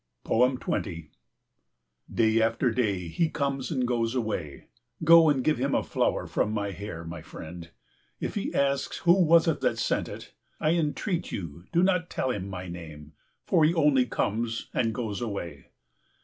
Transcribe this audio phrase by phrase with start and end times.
[0.25, 1.11] 20
[2.11, 4.65] Day after day he comes and goes away.
[5.03, 7.69] Go, and give him a flower from my hair, my friend.
[8.19, 12.31] If he asks who was it that sent it, I entreat you do not tell
[12.31, 13.13] him my name
[13.45, 15.67] for he only comes and goes away.